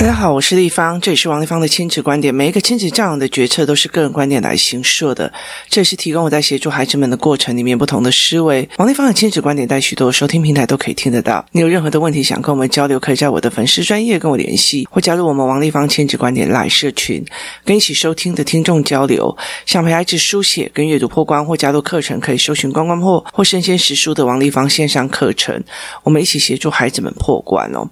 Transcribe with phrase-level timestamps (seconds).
[0.00, 2.34] 大家好，我是丽芳，这里是王立芳的亲子观点。
[2.34, 5.30] 每一个亲子教养的决策都是个人观点来形设的，
[5.68, 8.66] 这也是提供我在协助孩子们的过程里面不同的思维。
[8.78, 11.44] 王立芳的亲子观点在许多收听平台都可以听得到。
[11.52, 17.22] 你有任何的问题想跟我们交流，可以在我的粉丝专业跟我联系，或加入我们王立芳亲子观点来社群，
[17.66, 19.36] 跟一起收听的听众交流。
[19.66, 25.62] 想陪孩子书写跟阅读破关，或加入课程，可以搜寻关关破或生鲜识书的王立芳线上课程，
[26.04, 27.86] 我们一起协助孩子们破关哦。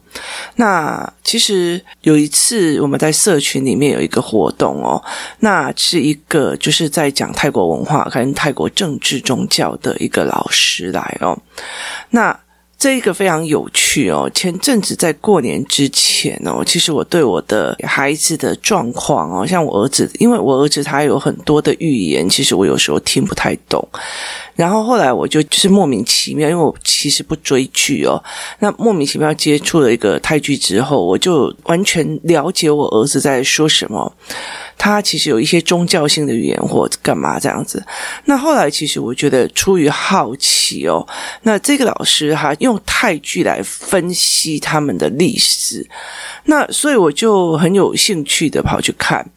[0.57, 1.79] 那其实。
[2.03, 5.03] 有一次，我们在社群里面有一个活动哦，
[5.41, 11.37] 那是一个就是在讲泰国文化跟泰国政治宗教的一个老师来哦，
[12.11, 12.39] 那
[12.79, 14.31] 这一个非常有趣哦。
[14.33, 23.87] 前阵子在过年之前哦，其实我对我的孩子的状况哦，像我儿子，因为我儿子他有很多的语言，其实我有时候听不太懂。
[24.55, 28.23] 然后后来我就就是莫名其妙，因为我其实不追剧哦，
[28.61, 34.13] 那莫名其妙接触了一个泰剧之后，我就完全了解我儿子在说什么。
[34.79, 37.85] 他其实有一些宗教性的语言或干嘛这样子。
[38.25, 41.07] 那后来其实我觉得出于好奇哦，
[41.43, 45.87] 那这个老师哈用泰剧来分析他们的历史，
[46.45, 49.29] 那所以我就很有兴趣的跑去看。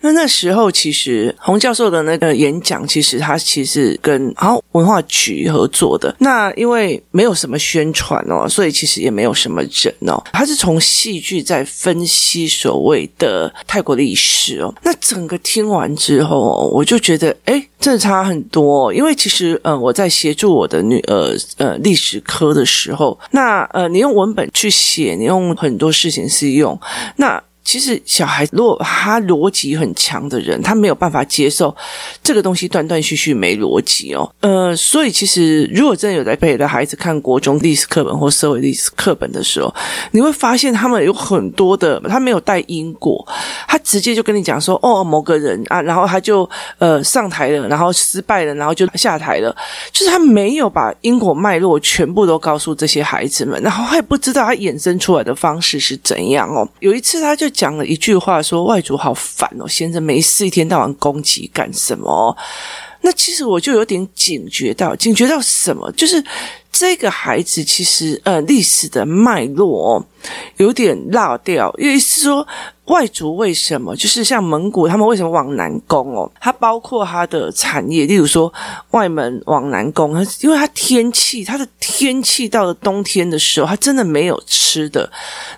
[0.00, 6.14] 那那时候其实洪教授的那个演讲，其实他其实跟好文化局合作的。
[6.18, 10.18] 那因为没有什么宣传哦，所以其实也没有什么人哦。
[10.32, 14.74] 他是从戏剧在分析所谓的泰国历史哦。
[14.88, 18.90] 那整个听完之后，我就觉得哎，真的差很多。
[18.94, 26.80] 因为其实呃，我在协助我的女儿呃历史科的时候，那呃，你用文本去写，你用很多事情是用
[27.16, 27.38] 那。
[27.68, 31.76] 其实小孩如果他逻辑很强的人，他没有办法接受
[32.22, 34.26] 这个东西断断续续没逻辑哦。
[34.40, 39.74] 呃，所以其实如果真的有在陪的孩子看国中历史课本或社会历史课本的时候，
[40.12, 43.22] 你会发现他们有很多的他没有带因果，
[43.68, 49.54] 他直接就跟你讲说哦，某个人啊，然后他就呃上台了，然后失败了，然后就下台了，
[49.92, 56.66] 就是他没有把因果脉络全部都告诉这些孩子们，然后他也不知道他衍生出来的方式是怎样哦。
[56.80, 57.46] 有一次他就。
[57.58, 62.36] 讲了一句话，说外族好烦哦，闲着没事一天到晚攻击干什么？
[63.00, 65.90] 那其实我就有点警觉到，警觉到什么？
[65.96, 66.22] 就是
[66.78, 70.06] 这个孩子其实呃历史的脉络
[70.58, 72.46] 有点落掉，因为是说
[72.84, 76.30] 外族为什么就是像蒙古他们为什么往南攻哦？
[76.40, 78.52] 它包括它的产业，例如说
[78.92, 85.10] 外蒙往南攻，因为它天气，它的天气到了冬天的时候，它真的没有吃的，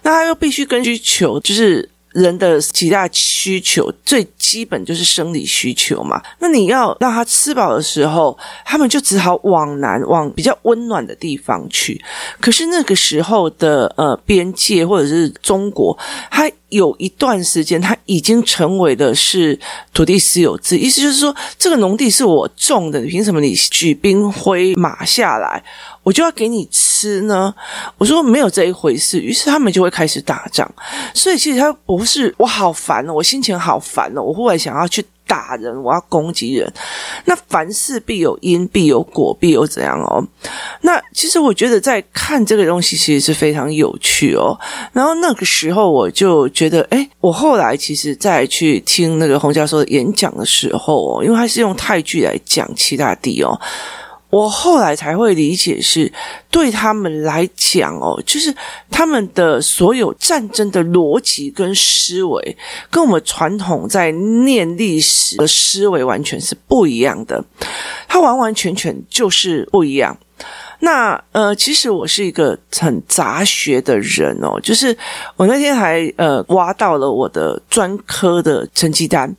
[0.03, 1.87] 那它又必须根据求就是。
[2.12, 6.21] 人的几大需求，最基本就是生理需求嘛。
[6.41, 12.03] 那你要让他吃饱的时候，他们就只好往南，往比较温暖的地方去。
[12.41, 15.97] 可是那个时候的呃边界或者是中国，
[16.31, 19.59] 它有一段时间，它已经成为的是
[19.92, 25.62] 土地私有制，意思就是说，这个农地是我种的，你凭什么你举兵挥马下来？
[26.03, 27.55] 我就要给你吃呢？
[27.99, 30.71] 我说没有这一回事，于是他们就会开始打仗。
[31.15, 36.72] 所以其实他不是我好烦哦，我心情好烦哦，我忽然想要去打人，我要攻击人。
[37.27, 40.27] 那凡事必有因，必有果，必有怎样哦？
[40.81, 44.59] 那其实我觉得在看这个东西，其实是非常有趣哦。
[44.93, 53.60] 然后那个时候我就觉得，哎，我后来其实再去听那个洪教授的演讲的时候哦，因为他是用泰剧来讲七大地哦。
[54.31, 56.11] 我后来才会理解，是
[56.51, 58.55] 对他们来讲哦，就是
[58.91, 62.57] 他们的所有战争的逻辑跟思维，
[62.91, 67.45] 跟我们传统在念历史的思维完全是不一样的，
[68.07, 70.17] 它完完全全就是不一样。
[70.81, 74.97] 那呃，其实我是一个很杂学的人哦，就是
[75.37, 79.35] 我那天还呃挖到了我的专科的成绩单。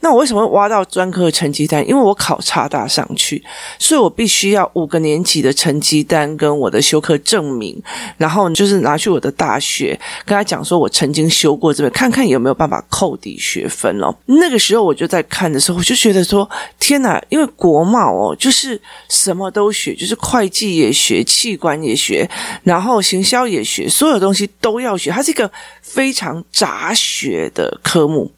[0.00, 1.86] 那我为什么挖到专科的成绩单？
[1.86, 3.44] 因为我考插大上去，
[3.78, 7.80] 所以我必须要五个年级的成绩单跟我的修课证明，
[8.16, 14.14] 然后就是拿去我的大学跟他讲说，我曾经修过这边，看看有没有办法扣抵学分哦。
[14.24, 16.48] 那个时候我就在看的时候，我就觉得说，
[16.80, 17.22] 天哪！
[17.28, 20.96] 因为国贸哦，就是什么都学，就是会计也。
[20.96, 22.28] 学器官也学，
[22.64, 25.10] 然后行销也学，所有东西都要学。
[25.10, 25.48] 它是一个
[25.80, 28.28] 非常杂学的科目。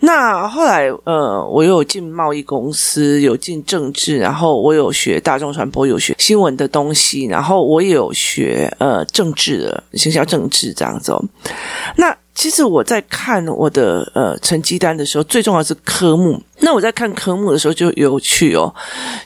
[0.00, 11.22] 那后来，呃，我有进贸易公司，有进政治，然后我有学大众传播，有学新闻的东西，然后我也有学呃政治的行销政治这样子哦。
[11.94, 16.42] 那其实我在看我的呃成绩单的时候，最重要是科目。
[16.62, 18.72] 那我在看科目的时候就有趣哦，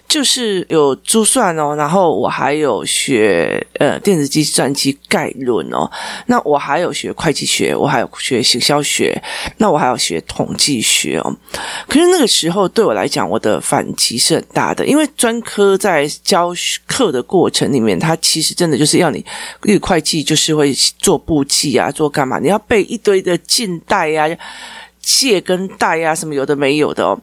[0.08, 5.90] 就是有珠算哦，然后我还有学呃电子计算机概论哦，
[6.26, 9.22] 那我还有学会计学，我还有学行销学，
[9.58, 11.36] 那我还有学统计学哦。
[11.86, 16.52] 可是那个时候对我来讲，我的反击是很大的，因为专科在教
[16.86, 19.18] 课的过程里面，它其实真的就是要你，
[19.64, 22.38] 因为会计就是会做簿记啊，做干嘛？
[22.38, 24.26] 你要背一堆的近代呀。
[25.06, 27.16] 借跟贷啊，什么有的没有的哦，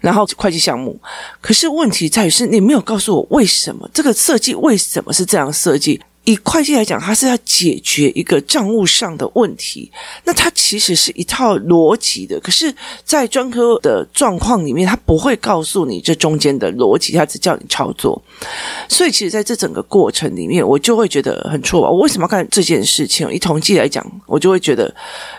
[0.00, 1.00] 然后会计项目，
[1.40, 5.98] 可是问题在于是你没有告诉我为什么这个设计为什么是这样设计。
[6.24, 9.90] 以会计来讲，它是要解决一个账务上的问题，
[10.22, 12.38] 那它其实是一套逻辑的。
[12.40, 12.72] 可是，
[13.04, 18.22] 在专科的状况里面，它不会告诉你这中间的逻辑，它只叫你操作。
[18.88, 21.80] 所以，其实在这整个过程里面，我就会觉得很错。
[21.80, 23.32] 我为什么要干这件事情？
[23.32, 24.94] 以统计来讲，我就会觉得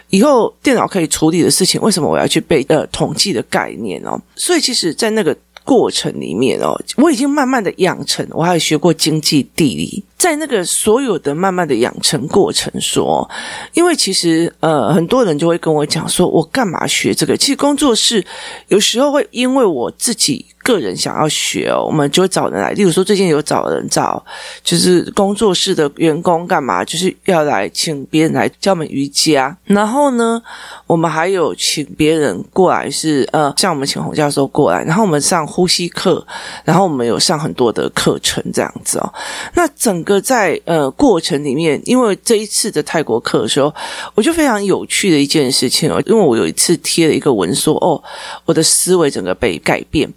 [0.10, 4.20] 以后电脑可以处理的事情，为什么我要去背呃统计的概念哦？
[4.36, 10.04] 所以，其实，在那个过程里面哦，我已经慢慢的养成，我还有学过经济地理。
[10.22, 13.28] 在那个所有的慢慢的养成过程说，
[13.74, 17.36] 因为其实呃很多人就会跟我讲说，我干嘛学这个？
[17.36, 18.24] 其实工作室
[18.68, 22.70] 有时候会因为我自己个人想要学哦，我们就会找人来。
[22.74, 24.24] 例如说最近有找人找，
[24.64, 29.58] 就是工作室的员工干嘛，就是要来请别人来教我们瑜伽。
[29.66, 30.40] 然后呢，
[30.86, 36.24] 我们还有请别人过来是呃，像我们请洪教授过来，然后我们上呼吸课，
[36.64, 39.14] 然后我们有上很多的课程这样子哦。
[39.56, 40.11] 那整个。
[40.20, 43.74] 在呃过程里面，因为这一次的泰国课的时候，
[44.16, 48.02] 我就非常有趣的一件事情哦，因为我有一次贴了一个文说，哦，
[48.46, 50.12] 我的思维整个被改变。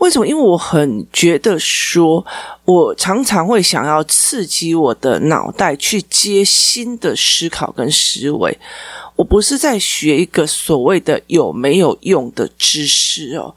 [0.00, 0.26] 为什么？
[0.26, 2.24] 因为我很觉得说，
[2.64, 8.58] 我常常会想要刺激我的脑袋去接新的思考跟思维。
[9.16, 13.54] 我不是在学一个所谓的有没有用的知识哦，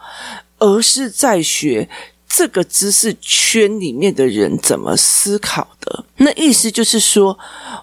[0.60, 1.90] 而是在学。
[2.34, 6.04] 这个知识圈里面的人怎么思考的？
[6.18, 7.38] 那意思就是说，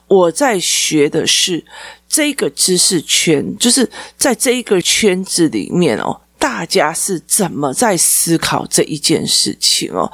[0.07, 1.65] 我在学的是
[2.09, 6.21] 这个知识圈，就是在这一个圈子里面哦。
[6.41, 10.11] 大家是怎么在思考这一件事情哦？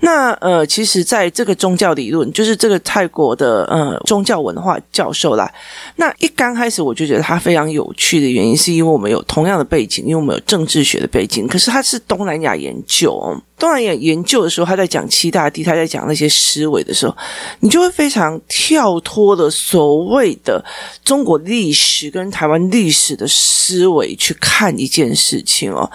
[0.00, 5.52] 那呃，其实在这个宗教理论，就是这个泰国的呃宗教文化教授啦。
[5.96, 11.46] 那一刚开始我就觉得他非常有趣的原因，是因为我们有同样的背景，因为我们有政治学的背景。
[11.46, 17.16] 可是他是东南亚研究哦，东南亚研究的时候，他在讲七大地，他在讲那些思维的时候，
[17.60, 20.64] 你就会非常跳脱了所谓的
[21.04, 25.72] 中国历史跟台湾历史的思维去看一件事情。
[25.72, 25.90] 哦，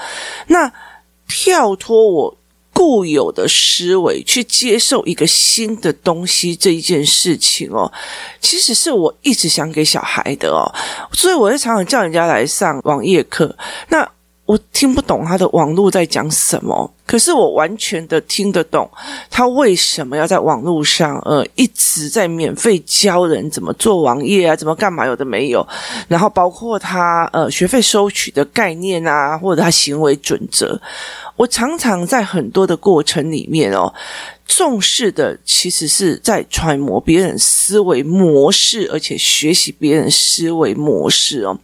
[0.48, 0.72] 那
[1.28, 2.38] 跳脱我
[2.74, 7.90] 固有的思维去接受一个新的东西这一件事情哦，
[8.42, 10.66] 其实是我一直想给小孩的哦，
[11.14, 13.56] 所以我会常常叫人家来上网页课。
[13.88, 14.08] 那
[14.46, 18.90] 我听不懂他的网络在讲什么，可是我完全的听得懂
[19.30, 25.66] 他为什么要在网络上呃一直在免费教人怎么做网页啊，怎么干嘛有的没有，
[26.10, 30.78] 然后包括他呃学费收取的概念啊，或者他行为准则，
[31.38, 33.94] 我常常在很多的过程里面哦，
[34.46, 41.58] 重视的其实是在揣摩别人思维模式，而且学习别人思维模式哦，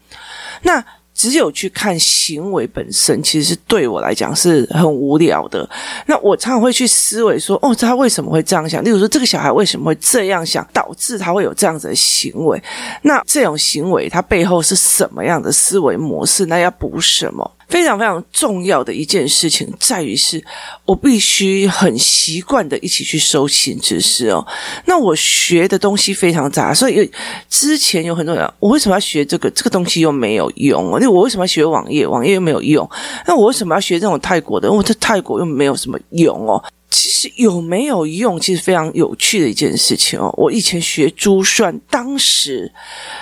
[0.62, 0.82] 那。
[1.20, 5.70] 只有去看行为本身，其实是对我来讲是很无聊的。
[6.06, 8.82] 那我常常会去思维说，哦，他为什么会这样想？
[8.82, 12.64] 例如说，这个小孩为什么会这样想，导致他会有这样子的行为？
[13.02, 16.46] 那这种行为，他背后是什么样的思维模式？
[16.46, 17.52] 那要补什么？
[17.70, 20.44] 非常非常重要的一件事情，在于是
[20.86, 24.46] 我必须很习惯的一起去收新知识哦。
[24.86, 27.10] 那我学的东西非常杂，所以
[27.48, 29.50] 之前有很多人，我为什么要学这个？
[29.52, 30.98] 这个东西又没有用。
[31.00, 32.08] 那我为什么要学网页？
[32.08, 32.90] 网页又没有用。
[33.28, 34.72] 那我为什么要学这种泰国的？
[34.72, 36.64] 我这泰国又没有什么用哦。
[36.92, 40.34] 其实有没有用，其实非常有趣的一件事情哦。
[40.36, 42.72] 我以前学珠算，当时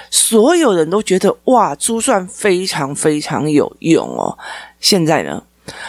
[0.09, 4.37] 所有人都觉得哇，珠算非常非常有用哦。
[4.79, 5.43] 现在呢？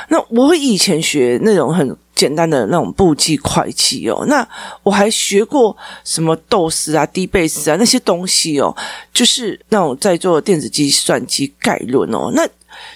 [0.09, 4.47] 那我以前学那种很简单的那种簿记会计哦，那
[4.83, 8.77] 我还学过什么 DOS 啊、DBase 啊那些东西哦，
[9.13, 12.33] 就是那种在做电子计算机概论哦。
[12.35, 12.45] 那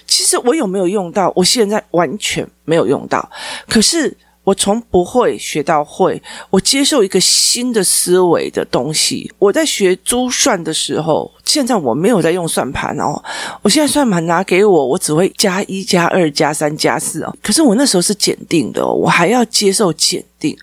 [0.05, 1.31] 其实我有没有用到？
[1.37, 3.31] 我现在完全没有用到，
[3.69, 4.17] 可是。
[4.43, 9.31] 我从不会学到会，我接受一个新的思维的东西。
[9.39, 13.23] 我在学珠算的时候，现在我没有在用算盘哦。
[13.61, 17.33] 我现在算盘拿给我，我只会加一、加二、加三、加四哦。
[17.41, 20.57] 可是我那时候是检定的，我还要接受检定。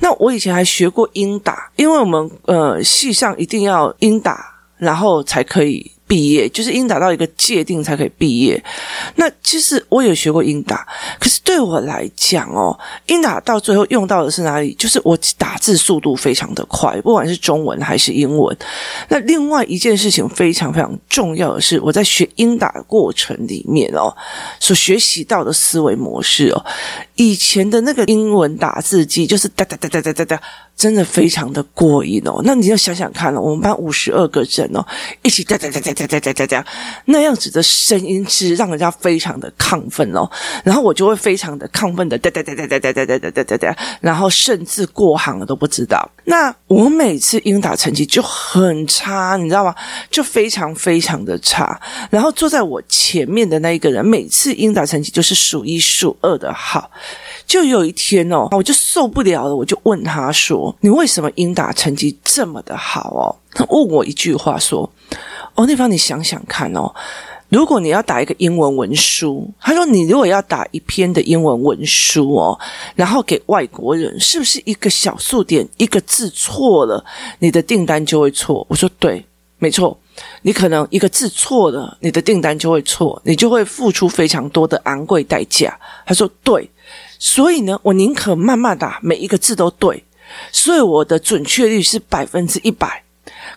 [0.00, 4.44] 那我以前还学过英打，因为我们呃系上一定要英打，
[4.76, 5.92] 然后才可以。
[6.10, 8.60] 毕业，就是英达到一个界定才可以毕业。
[9.14, 10.84] 那其实我有学过英达，
[11.20, 12.76] 可是对我来讲哦，
[13.06, 14.74] 英达到最后用到的是哪里？
[14.74, 18.56] 就是我打字速度非常的快，不管是中文还是英文。
[19.08, 24.12] 那另外一件事情非常非常重要的是，我在学英达的过程里面哦，
[24.58, 26.64] 所学习到的思维模式哦，
[27.14, 30.42] 以前的那个英文打字机就是哒哒哒哒哒哒哒，
[30.76, 32.40] 真的非常的过瘾哦。
[32.44, 34.84] 那你要想想看哦，我们班五十二个人哦，
[35.22, 36.66] 一起哒哒哒哒哒哒哒哒哒，
[37.06, 40.28] 那样子的声音是让人家非常的亢奋哦。
[40.64, 46.08] 然后我就会非常的亢奋的哒哒哒哒哒哒哒哒哒哒哒，然后甚至过行了都不知道。
[46.24, 49.74] 那我每次英打成绩就很差，你知道吗？
[50.10, 51.80] 就非常非常的差。
[52.10, 56.90] 然后坐在我前面的那一个人，每次英打成绩就是数一数二的好。
[57.46, 64.88] 就有一天哦，我就受不了了，我就问他说：“你为什么英打成绩这么的好哦？”他问我一句话说
[65.54, 66.94] ：“哦，那方你想想看哦。”
[67.50, 72.56] 如果你要打一个英文文书，他说你如果要打一篇的英文文书哦，
[72.94, 77.04] 然后给外国人，是不是一个小数点一个字错了，
[77.40, 78.64] 你的订单就会错？
[78.70, 79.26] 我说对，
[79.58, 79.98] 没错，
[80.42, 85.76] 你可能一个字错了，你的订单就会错，你就会付出非常多的昂贵代价。
[86.06, 86.70] 他说对，
[87.18, 90.04] 所以呢，我宁可慢慢打，每一个字都对，
[90.52, 93.02] 所以我的准确率是百分之一百。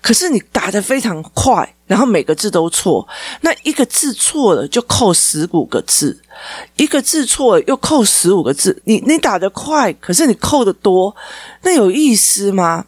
[0.03, 3.07] 可是你打得非常快，然后每个字都错，
[3.41, 6.21] 那一个字错了就扣十五个字，
[6.75, 8.79] 一个字错了又扣十五个字。
[8.83, 11.15] 你你打得快，可是你扣得多，
[11.63, 12.85] 那有意思吗？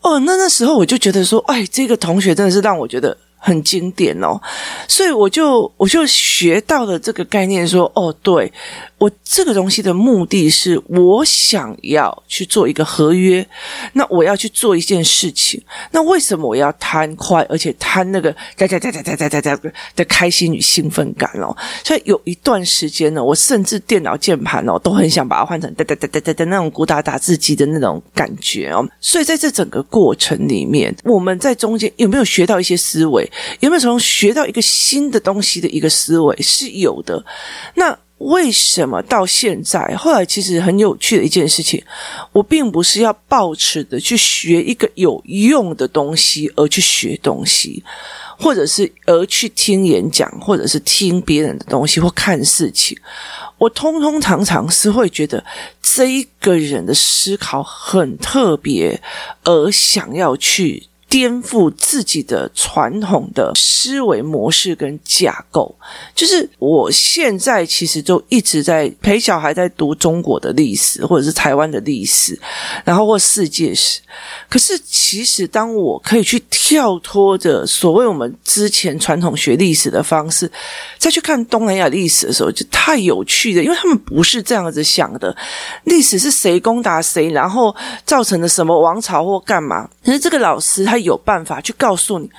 [0.00, 3.16] 哦，那那时候我就觉得说，哎，这个同学真的是让我觉得。
[3.38, 4.40] 很经典哦，
[4.88, 8.52] 所以我就我就学到了这个概念说，说哦，对，
[8.98, 13.46] 我这个东西的目的是，我想要去做一个合约，
[13.92, 19.60] 那我要去做一件事情，那为什么我要贪快，而且贪那个哒哒哒哒哒哒哒
[19.94, 21.54] 的开心与兴奋感哦？
[21.84, 28.82] 所以有一段时间呢，我甚至电脑键盘哦，都很想把它换成哒哒哒哒哒的那种古打打字机的那种感觉哦。
[28.98, 33.30] 所以在这整个过程里面，我们在中间有没有学到一些思维？
[33.60, 36.34] 有没有从学到一个新的东西的一个思维？
[36.40, 37.22] 是有的。
[37.74, 37.94] 那。
[38.18, 41.82] 为什么到现在后来其实很有趣的一件事情，
[42.32, 47.84] 我并不是要抱持的去学一个有用的东西而去学东西，
[48.38, 52.96] 或者是而去听演讲，或者是听别人的东西或看事情，
[53.58, 55.44] 我通通常常是会觉得
[55.82, 59.00] 这一个人的思考很特别，
[59.44, 60.88] 而想要去。
[61.08, 65.72] 颠覆自己的传统的思维模式跟架构，
[66.16, 72.36] 就是我现在其实就一直在陪小孩在读中国的历史，或者是台湾的历史，
[72.84, 74.00] 然后或世界史。
[74.48, 80.50] 可是其实当我可以去跳脱着所谓我们之前传统学历史的方式，
[80.98, 85.34] 再去看东南亚历史的时候，就太有趣了，因为他们不是这样子想的。
[85.84, 89.88] 历史是谁攻打谁，然后造成了什么王朝或干嘛？
[90.04, 90.95] 可是这个老师他。
[90.96, 92.30] 他有办法去告诉你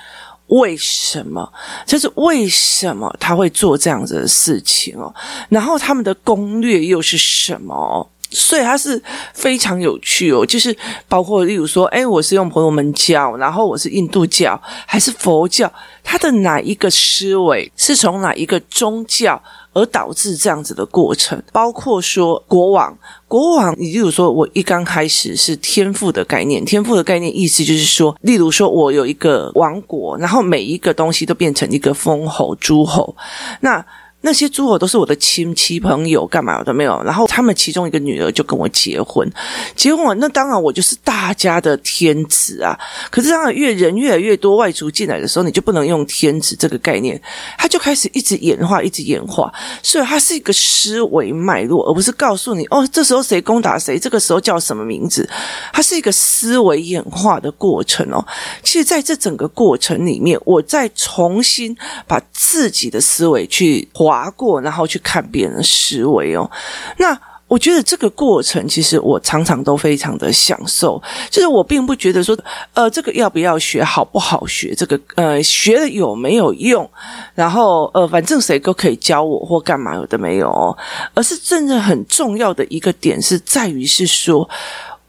[0.48, 1.48] 为什么，
[1.86, 5.14] 就是为什么他会做这样子的事情哦，
[5.48, 8.10] 然后他们的攻略又是什么？
[8.30, 9.00] 所以他是
[9.32, 15.72] 非常有趣哦，就是包括例如说，哎，我是用婆罗门教，然后我是印度教还是佛教，
[16.02, 19.40] 他的哪一个思维是从哪一个宗教？
[19.72, 22.96] 而导致这样子的过程，包括说国王，
[23.26, 33.14] 国王，你例如说，我一刚开始是天赋的概念，天赋的概念意思就是说，例如说我有一个王国，然后每一个东西都变成一个封侯、诸侯，
[33.60, 33.84] 那。
[34.20, 37.00] 那些诸侯都是我的亲戚朋友，干嘛的没有？
[37.04, 39.30] 然后他们其中一个女儿就跟我结婚，
[39.76, 42.76] 结婚，那当然我就是大家的天子啊。
[43.10, 47.20] 可是当然越人越来越多外族进来的时候，你就不能用天子这个概念，
[47.56, 49.54] 他就开始一直演化，一直演化。
[49.84, 55.28] 所以它是一个思维脉络，而不是告诉你哦，这时候谁攻打谁，这个时候叫什么名字。
[55.72, 58.26] 它是一个思维演化的过程哦。
[58.64, 61.76] 其实在这整个过程里面，我再重新
[62.08, 63.88] 把自己的思维去。
[64.08, 66.50] 划过，然后去看别人的思维哦。
[66.96, 71.02] 那我觉得这个过程，其实我常常都非常的享受。
[71.30, 72.36] 就是我并不觉得说，
[72.74, 76.90] 呃，这个要不要学，好不好学，这个呃，学了有没有用，
[77.34, 80.76] 然后呃，反正谁都可以教我或干嘛，有的没有哦。
[81.14, 84.48] 而是真的很重要的一个点是在于是说。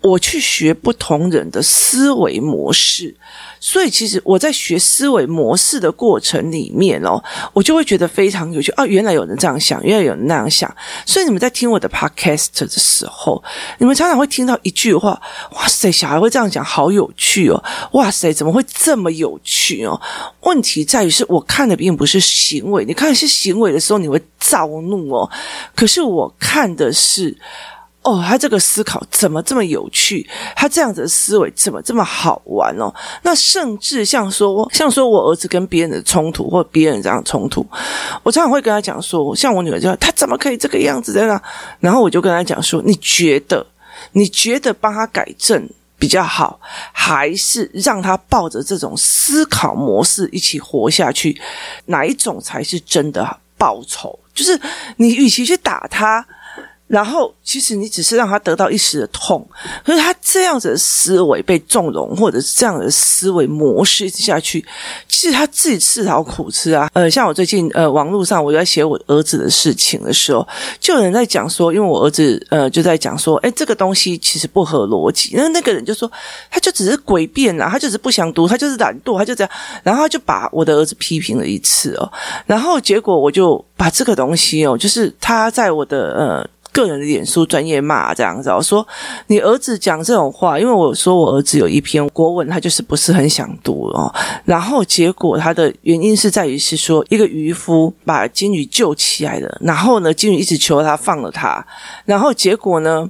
[0.02, 3.16] 我去学不同人的思维模式。
[3.62, 8.86] 所以，其实我在学思维模式的过程里面哦，我就会觉得非常有趣啊！
[8.86, 10.74] 原来有人这样想，原来有人那样想。
[11.06, 13.44] 所以，你们在听我的 podcast 的时候，
[13.80, 20.00] 你们常常会听到一句话：“哇塞，小孩会这样讲，好有趣哦！”“哇塞，怎么会这么有趣哦？”
[20.44, 25.30] 问题在于是我看的并不是行为，你看的是行为的时候，你会躁怒哦。
[25.76, 27.38] 可是我看的是。
[28.10, 30.28] 哦，他这个思考怎么这么有趣？
[30.56, 32.92] 他这样子的思维怎么这么好玩哦？
[33.22, 37.64] 那甚至像说，像说我儿子跟别人的冲突，或别人这样冲突，
[38.24, 41.40] 我常常会跟他讲说，像我女儿这样，他怎么可以这个样子的呢？
[41.80, 43.64] 然后我就跟他讲说，你觉得，
[44.14, 46.60] 你觉得帮他改正比较好，
[46.92, 51.40] 还是让他抱着这种思考模式一起活下去？
[51.86, 54.18] 哪一种才是真的报仇？
[54.34, 54.60] 就是
[54.96, 56.26] 你与其去打他。
[56.90, 59.48] 然后，其实你只是让他得到一时的痛，
[59.86, 64.66] 可是他这样子的思维被纵容，或者是这样的思维模式下去，
[65.08, 66.90] 其实他自己自讨苦吃啊。
[66.94, 70.48] 呃，像我最近呃，网络上我在写我儿子的事情的时候，
[70.80, 75.36] 就有人在讲说，因为我儿子呃就在讲说，诶，这个东西其实不合逻辑。
[75.36, 76.12] 那那个人就说，
[76.50, 79.52] 他就只是诡辩啊，他就是不想读，他就是懒惰，他就这样，
[79.84, 82.12] 然后他就把我的儿子批评了一次哦，
[82.48, 86.50] 然后结果我就把这个东西哦，就是他在我的呃。
[86.72, 88.88] 个人的脸书专业骂这样子，我说
[89.28, 94.14] 你儿子讲这种话，因为我说我儿子有一篇国文，他就是不是很想读哦。
[94.46, 101.66] 然后结果他的原因是在于是说，一个渔夫把金鱼救起来了，然后呢，金鱼一直求他放了他，
[102.06, 103.10] 然后结果呢，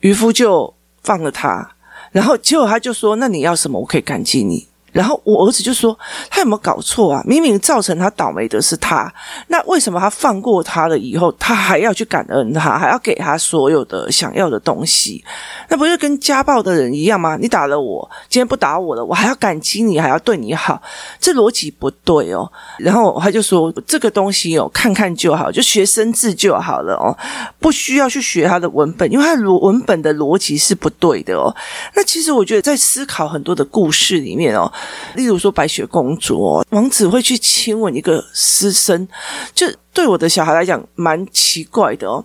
[0.00, 0.72] 渔夫就
[1.02, 1.74] 放了他，
[2.12, 3.80] 然后结果他就说：“那你要什么？
[3.80, 5.96] 我可以感激你。”然后我儿子就说
[6.30, 7.22] ：“他有没有搞错啊？
[7.26, 9.12] 明明造成他倒霉的是他，
[9.48, 15.22] 那为什么他放过他了以后，他还要去感恩他，还要给他所有的想要的东西？
[15.68, 17.36] 那不是跟家暴的人一样吗？
[17.38, 20.80] 你打了我，今天不打我了，我还要感激你，还要对你好，
[21.20, 22.50] 这逻辑不对哦。
[22.78, 27.14] 然后他就说这个东西哦，看看就好，就学生字就好了哦，
[27.58, 31.54] 不需要去学他的文本，因为他的文本的逻辑是不对的哦。
[31.94, 34.72] 那其实我觉得在思考很多的故事里面哦。”
[35.14, 39.08] 例如说，白雪公主，王子会去亲吻一个私生，
[39.54, 39.66] 就。
[39.96, 42.22] 对我的小孩来讲，蛮奇怪的哦。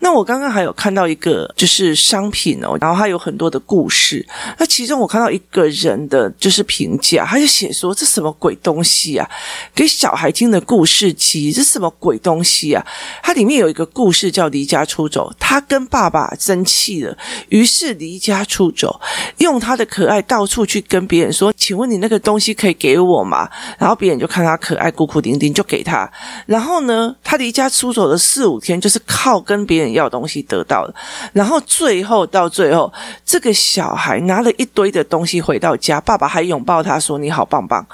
[0.00, 4.26] 那我刚刚还有看到一个，就是商品哦，然后它有很多的故事。
[4.58, 9.30] 那其中我看到一个人的就是评价，他就写说：“这什么鬼东西啊？
[9.72, 12.84] 给小孩听的故事集，这什么鬼东西啊？”
[13.22, 17.16] 它里面有一个故事叫《离家出走》，他跟爸爸生气了，
[17.50, 19.00] 于是离家出走，
[19.38, 26.10] 用他的可爱到处去跟别人说：“请问你那个东西可以给我吗？”然后别人就看他可爱，孤苦伶仃就给他。
[26.46, 30.94] 然后呢，他离家出走的四五天，就是靠跟别人要东西得到的。
[31.32, 32.92] 然后最后到最后，
[33.24, 37.84] 这个小孩拿了一堆的东西回到家，爸爸还拥抱他说：“你好棒棒。”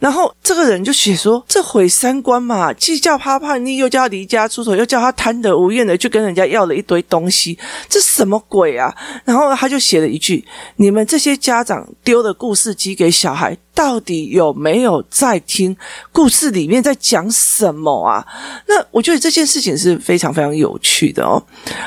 [0.00, 2.72] 然后这个人就写说：“这毁三观嘛！
[2.72, 10.44] 既叫他叛逆，又叫他离家出走，又叫他贪得无厌的去跟人家要了一堆东西，这什么鬼啊？”然后他就写了一句
[10.76, 15.76] ：“你们这些家长丢的故事机给小孩。”到底有没有在听
[16.10, 18.26] 故事里面在讲什么啊？
[18.68, 21.42] 那我觉得这件事情是非常非常有趣的哦。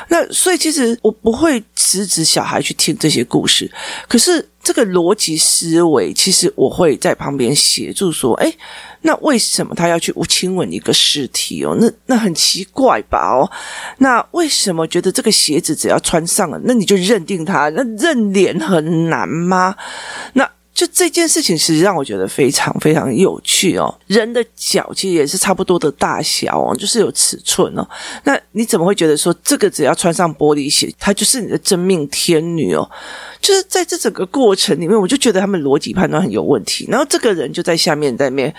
[0.08, 3.70] 那所以其实我不会阻止小孩去听这些故事，
[4.08, 8.52] 可是这个逻辑思维，其实我会在旁边协助说：诶，
[9.02, 11.76] 那为什么他要去亲吻一个尸体哦？
[11.80, 13.30] 那那很奇怪吧？
[13.32, 13.48] 哦，
[13.98, 17.68] 那为什么觉得这个鞋子只要穿上了，那你就认定他？
[17.70, 19.76] 那认脸很难吗？
[20.32, 23.94] 那就这件事情，其实让我觉得非常非常有趣哦。
[24.06, 27.86] 人的脚其实也是差不多的大小哦，就是有尺寸哦。
[28.24, 32.88] 那你怎么会觉得说这个只要穿上玻璃鞋，它就是你的真命天女哦？
[33.40, 36.86] 就是在这整个过程里面，我就觉得他们逻辑判断很有问题。
[36.88, 38.52] 然后这个人就在下面在面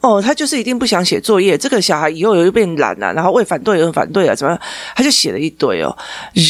[0.00, 1.56] 哦，他就是一定不想写作业。
[1.56, 4.60] 这个小孩以后又变懒了，然后为反对而反对啊，怎么样？
[4.96, 5.96] 他就写了一堆哦。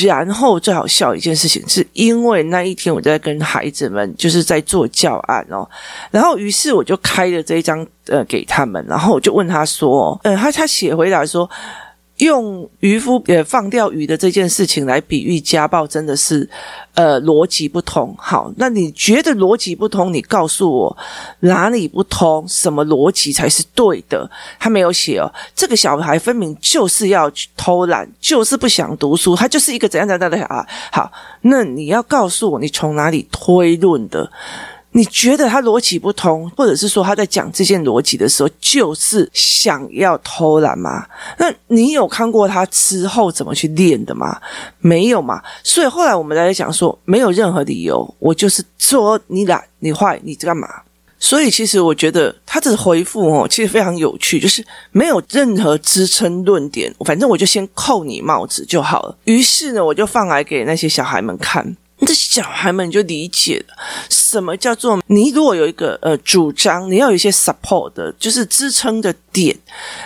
[0.06, 5.68] 然后最好笑一件事情，是因为那一天我在跟孩子们就是在做教案哦，
[6.10, 11.48] 然后于是我就开了这一张呃给他们，然后我就问他说，嗯，他他写回答说。
[12.20, 16.46] 用渔夫也放钓鱼的这件事情来比喻家暴，真的是
[16.92, 18.14] 呃逻辑不通。
[18.18, 20.12] 好，那你觉得逻辑不通？
[20.12, 20.98] 你告诉我
[21.38, 22.46] 哪里不通？
[22.46, 24.30] 什么逻辑才是对的？
[24.58, 25.32] 他没有写哦。
[25.54, 30.68] 这个小孩分明就是要偷懒，就是不想读书，他就是一个怎样怎样的小孩。
[30.92, 34.30] 好，那你要告诉我你从哪里推论的？
[34.92, 41.06] 你觉得他逻辑不通，或者是说他在讲这件逻辑的时候就是想要偷懒吗？
[41.38, 44.40] 那你有看过他之后怎么去练的吗？
[44.80, 45.40] 没有嘛。
[45.62, 50.68] 所以后来我们来讲说，没有任何理由，我就是说你懒，你坏，你干嘛？
[51.22, 59.14] 所以其实我觉得他的回复哦，其实非常有趣，就是没有任何支撑论点，反正我就先扣你帽子就好了。
[59.24, 61.76] 于是呢，我就放来给那些小孩们看，
[62.06, 63.74] 这小孩们就理解了
[64.08, 69.56] 什么叫做你如果有一个呃主张，你要有一些 support 的，就是支撑的点，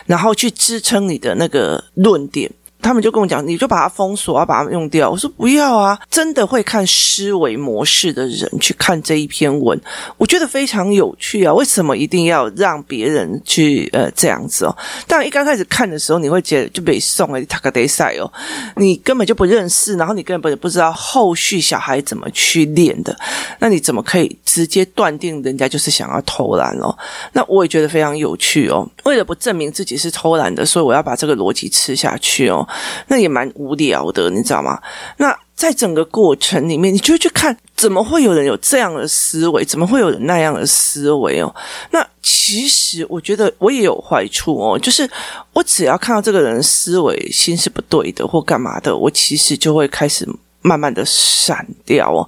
[0.07, 2.51] 然后去支撑你的那个论点。
[2.85, 5.11] 他们就跟我讲，你就把它封锁，要把它用掉。
[5.11, 5.99] 我说不要啊！
[6.11, 9.81] 真的会看思维模式的人去看这一篇文，
[10.19, 11.55] 我觉得非常有趣啊！
[11.55, 14.77] 为什么一定要让别人去呃这样子哦？
[15.09, 18.31] 但，一刚开始看的时候，你会觉得就被送了塔克德赛哦，
[18.77, 23.17] 你根本就不认识，然后你根本不知道后续小孩怎么去练的，
[23.59, 26.95] 那你怎么可以直接断定人家就是想要偷懒哦？
[27.33, 28.87] 那我也觉得非常有趣哦。
[29.05, 32.67] 为了不证明自己是偷懒的，所以我要把这个逻辑吃下去哦。
[33.09, 34.81] 那也蛮无聊的，你知道吗？
[35.19, 39.65] 那在整个过程里面，你就去看，怎么会有人有这样的思维？
[39.65, 41.55] 怎么会有人那样的思维哦？
[41.91, 45.09] 那其实我觉得我也有坏处哦，就是
[45.53, 50.29] 我只要看到这个人思维心是不对的或干嘛的，我其实就会开始。
[50.67, 52.27] 慢慢的闪掉哦，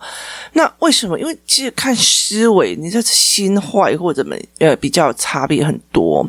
[0.52, 1.18] 那为什么？
[1.18, 6.28] 因为其实看思维，你这心坏或者怎么呃比较差别很多，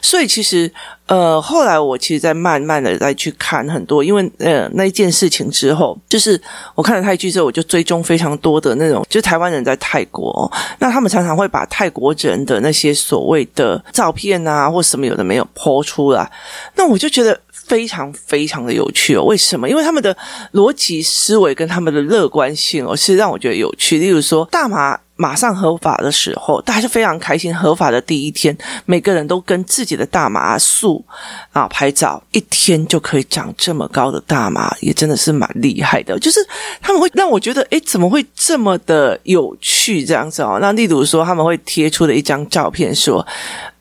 [0.00, 0.72] 所以其实
[1.06, 6.40] 呃后来我其实在慢慢的再去看很多，因为呃那一件事情之后，就是
[6.76, 16.30] 我看了泰剧之后，我就追踪非常多的那种，就是台湾人在泰国，那他们常常会把泰国人的那些所谓的照片啊或什么有的没有抛出来，
[16.76, 17.40] 那我就觉得。
[17.66, 19.68] 非常非常的有趣哦，为什么？
[19.68, 20.16] 因为他们的
[20.52, 23.98] 逻辑思维跟他们的乐观性哦，是让我觉得有趣。
[23.98, 27.54] 例如说，大麻马上合法的时候，大家就非常开心。
[27.54, 31.04] 合法的第一天，每个人都跟自己的大麻树
[31.52, 36.18] 啊拍照，一天就可以长这么高的大麻，也真的是蛮厉害的。
[36.18, 36.40] 就是
[36.82, 40.58] 他们会让我觉得，诶，怎么会这么的有趣这样子哦？
[40.60, 43.24] 那例如说，他们会贴出的一张照片说。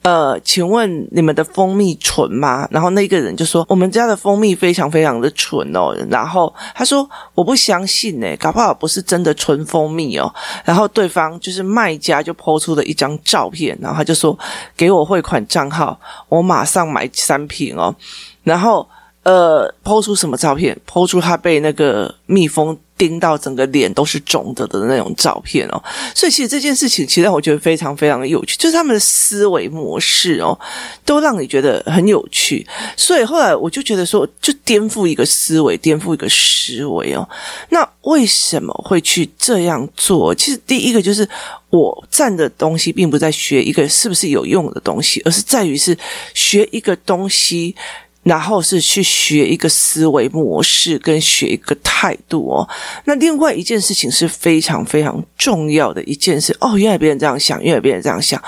[0.04, 2.68] 呃，请问你们的蜂蜜纯吗？
[2.70, 5.96] 然后那个人就说，我们家的蜂蜜非常非常的纯哦。
[6.10, 10.30] 然后他说，我不相信呢，搞不好不是真的纯蜂蜜哦。
[10.66, 14.38] 然后对方就是卖家就抛出了一张照片，然后他就说，
[14.76, 17.96] 给我汇款账号，我马上买三瓶哦。
[18.44, 18.86] 然后
[19.24, 22.78] 呃抛出什么照片抛出他被那个蜜蜂。
[22.98, 25.84] 盯到整个脸都是肿的的那种照片哦，
[26.16, 30.58] 所以其实这件事情其实让我觉得非常非常的有趣，就是他们的思维模式哦，
[31.04, 32.66] 都让你觉得很有趣。
[32.96, 37.28] 所以后来我就觉得说，就颠覆一个思维，颠覆一个思维哦。
[37.70, 40.34] 那为什么会去这样做？
[40.36, 41.28] 其实第一个就是
[41.70, 45.98] 我站的东西，并不在学一个是不是有用的东西，而是在于是
[46.34, 47.76] 学一个东西。
[48.24, 52.68] 然后是去学一个思维模式，跟学一个态度哦。
[53.06, 56.78] 那另外一件事情是非常非常重要的一件事哦。
[56.78, 58.42] 原来别人这样想，原来别人这样想，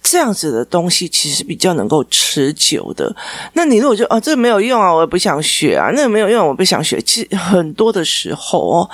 [0.00, 3.14] 这样子的东西其实比较能够持久的。
[3.54, 7.00] 那你如果就哦，这个没有用啊，我也不想学啊，那没有用，我不想学。
[7.02, 8.90] 其实很多的时候哦，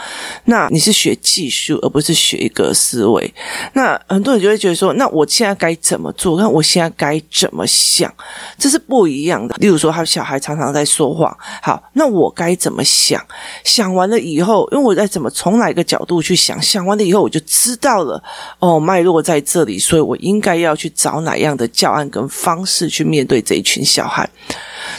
[0.46, 3.34] 那你是学技术，而不是学一个思维。
[3.74, 6.38] 那很多人就会觉得说，那我现在该怎么做？
[6.38, 8.10] 那我现在该怎么想？
[8.56, 9.54] 这是不一样的。
[9.58, 10.02] 例如说，他。
[10.14, 13.20] 小孩常常在说谎，好，那我该怎么想？
[13.64, 16.62] 想完了以后，因为我在怎么从哪一个角度去想？
[16.62, 18.22] 想完了以后，我就知道了，
[18.60, 24.28] 哦，脉络在这里，所以我应该要去找哪样的教案跟方式去面对这一群小孩。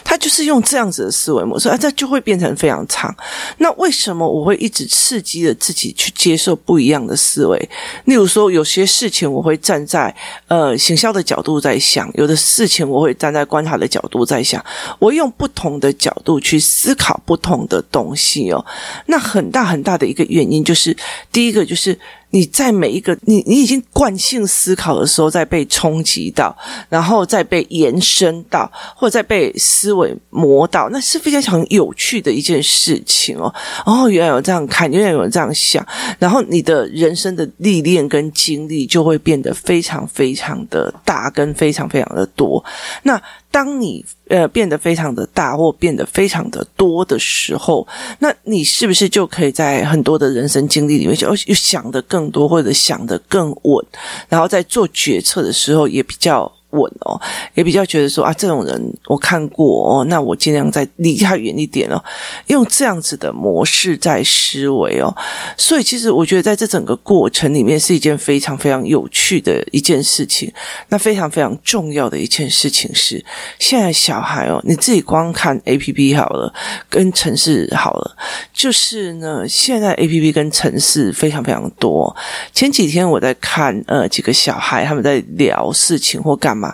[0.03, 3.15] 他就是用这样子的思维模式，啊，这就会变成非常长。
[3.57, 7.57] 那为什么我会一直刺激着自己去接受不一样的思维？
[8.05, 10.13] 例如说，有些事情我会站在
[10.47, 14.63] 呃行销的角度在想，有的事情我会站在观察的角度在想，
[14.99, 18.65] 我用不同的角度去思考不同的东西哦。
[19.05, 20.95] 那很大很大的一个原因就是，
[21.31, 21.97] 第一个就是。
[22.35, 26.53] 你在每一个你你已经惯性思考的时候，再被冲击到，
[26.89, 33.53] 然后再被延伸到，或者再被思维磨到，那是非常有趣的一件事情哦。
[33.85, 35.85] 哦，原来有这样看，原来有这样想，
[36.19, 42.61] 然后你的人生的历练跟经历就会变得非常非常的大，跟非常非常的多。
[43.03, 47.87] 那当你呃变得非常的大，或变得非常的多的时候，
[48.19, 53.85] 那你是不是就可以在很多的人生经历里面，就又想得更多，或者想得更稳，
[54.29, 57.19] 然后在做决策的时候也比较稳哦，
[57.53, 62.03] 也比较觉得说啊，这种人我看过哦，那我尽量再离他远一点哦，
[62.47, 65.15] 用这样子的模式在思维哦，
[65.57, 70.51] 所以其实我觉得在这整个过程里面是一件非常非常有趣的一件事情。
[70.89, 73.23] 那非常非常重要的一件事情是，
[73.59, 76.53] 现在小孩哦，你自己光看 APP 好了，
[76.89, 78.15] 跟城市好了，
[78.53, 82.15] 就是呢，现在 APP 跟城市非常非常多。
[82.53, 86.64] 前几天我在看呃几个小孩他们在聊事情或干嘛。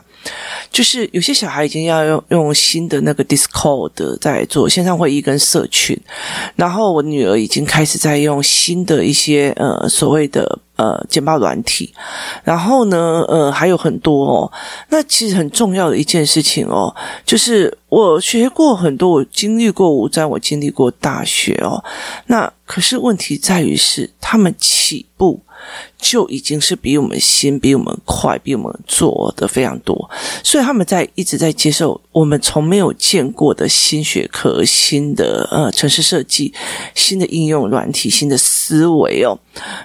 [0.71, 5.99] 就是有些小孩已经要用用新的那个 Discord 在做线上会议跟社群，
[6.55, 11.93] 然后我女儿已经开始在用新的一些呃所谓的呃简报软体，
[12.43, 14.51] 然后呢呃还有很多哦。
[14.89, 21.83] 那其实很重要的一件事情哦，就是我学过很多，我经历过五专，我经历过大学哦。
[22.27, 25.41] 那可是问题在于是他们起步。
[26.01, 30.09] 就已经是比我们新、比我们快、比我们做的非常多，
[30.43, 36.51] 所以他们在一直在接受我们从没有见过的新学科、新的呃城市设计、
[36.95, 39.37] 新的应用软体、新的思维哦。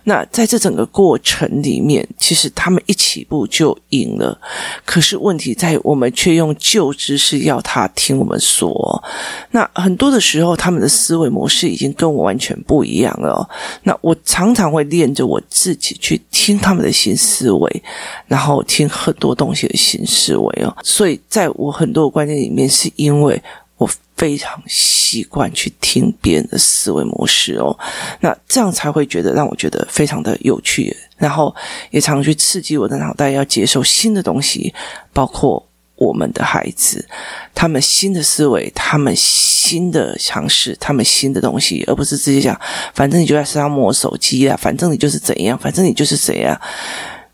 [0.05, 4.41] 那在这整个过程里面，其实他们一起步就赢了。
[4.85, 9.03] 可是问题在我们却用旧知识要他听我们说，
[9.51, 13.47] 那很多的时候他们的思维模式已经跟我完全不一样了。
[13.83, 17.83] 那我常常会练着我自己去听他们的新思维，
[18.29, 20.73] 然后听很多东西的新思维哦。
[20.85, 23.43] 所以在我很多的观念里面，是因为
[23.77, 27.77] 我非常习惯去听别人的思维模式哦。
[28.21, 31.53] 那这样才会觉得让我觉得非常的有趣，然后
[31.91, 34.73] 也常常去刺激我的脑袋要接受新的东西，
[35.13, 35.61] 包括
[35.97, 37.07] 我们的孩子，
[37.55, 42.59] 他们新的思维，他们新的尝试，他们新的东西，而不是直接讲，
[42.95, 46.61] 反正你就在身上摸手机啊，反正你就是怎样，反正你就是谁啊。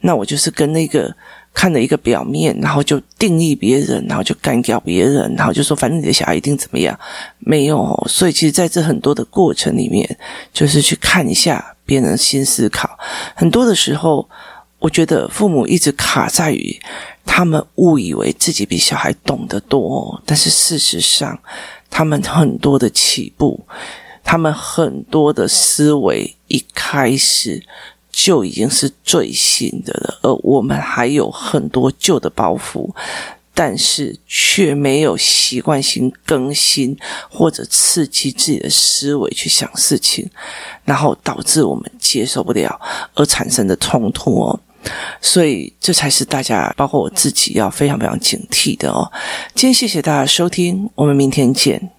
[0.04, 1.14] 那我就是跟那个
[1.54, 6.98] 看了一个表面，然后就定义别人，然后就干掉别人，然后就说反正你的小孩一定怎么样，
[7.38, 8.04] 没有。
[8.08, 10.18] 所以其实在这很多的过程里面，
[10.52, 12.98] 就是去看一下别人的新思考。
[13.36, 14.28] 很多的时候，
[14.82, 16.78] 我觉得父母一直卡在于。
[17.24, 21.38] 他们误以为自己比小孩懂得多，但是事实上，
[21.88, 23.64] 他们很多的起步，
[24.24, 27.62] 他们很多的思维一开始
[28.10, 32.90] 就已经是最新的了，而我们还有很多旧的包袱，
[33.54, 36.98] 但是却没有习惯性更新
[37.30, 40.28] 或者刺激自己的思维去想事情，
[40.84, 42.78] 然后导致我们接受不了
[43.14, 44.60] 而产生的冲突哦。
[45.20, 49.10] 所以，这才是大家，包括我自己，要非常非常警惕的哦。
[49.54, 51.90] 今天谢谢大家收听，我们明天见。